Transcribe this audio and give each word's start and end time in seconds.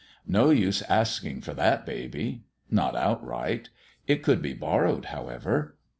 No 0.27 0.49
use 0.49 0.81
asking 0.89 1.41
for 1.41 1.53
that 1.53 1.85
baby! 1.85 2.45
Not 2.71 2.95
outright. 2.95 3.69
It 4.07 4.23
could 4.23 4.41
be 4.41 4.55
borrowed, 4.55 5.05
however. 5.13 5.77